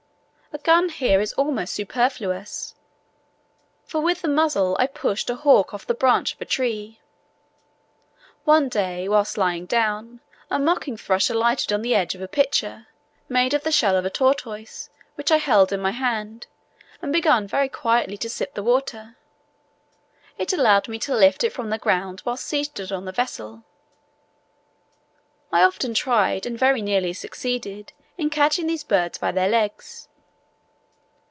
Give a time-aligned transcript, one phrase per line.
[0.53, 2.75] A gun is here almost superfluous;
[3.85, 6.99] for with the muzzle I pushed a hawk off the branch of a tree.
[8.43, 10.19] One day, whilst lying down,
[10.51, 12.87] a mocking thrush alighted on the edge of a pitcher,
[13.29, 16.47] made of the shell of a tortoise, which I held in my hand,
[17.01, 19.15] and began very quietly to sip the water;
[20.37, 23.63] it allowed me to lift it from the ground whilst seated on the vessel:
[25.49, 30.09] I often tried, and very nearly succeeded, in catching these birds by their legs.